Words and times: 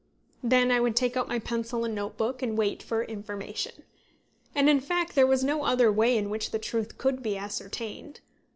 Then 0.41 0.71
I 0.71 0.79
would 0.79 0.95
take 0.95 1.15
out 1.15 1.27
my 1.27 1.37
pencil 1.37 1.85
and 1.85 1.93
notebook, 1.93 2.41
and 2.41 2.57
wait 2.57 2.81
for 2.81 3.03
information. 3.03 3.83
And 4.55 4.67
in 4.67 4.79
fact 4.79 5.13
there 5.13 5.27
was 5.27 5.43
no 5.43 5.63
other 5.63 5.91
way 5.91 6.17
in 6.17 6.31
which 6.31 6.49
the 6.49 6.57
truth 6.57 6.97
could 6.97 7.21
be 7.21 7.37
ascertained. 7.37 8.19